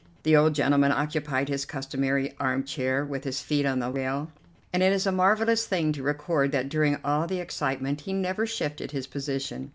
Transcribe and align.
The 0.23 0.35
old 0.35 0.55
gentleman 0.55 0.91
occupied 0.91 1.47
his 1.47 1.63
customary 1.63 2.33
armchair 2.39 3.05
with 3.05 3.23
his 3.23 3.39
feet 3.41 3.67
on 3.67 3.77
the 3.77 3.91
rail, 3.91 4.31
and 4.73 4.81
it 4.81 4.91
is 4.91 5.05
a 5.05 5.11
marvellous 5.11 5.67
thing 5.67 5.91
to 5.91 6.01
record 6.01 6.51
that 6.53 6.69
during 6.69 6.97
all 7.05 7.27
the 7.27 7.39
excitement 7.39 8.01
he 8.01 8.11
never 8.13 8.47
shifted 8.47 8.89
his 8.89 9.05
position. 9.05 9.69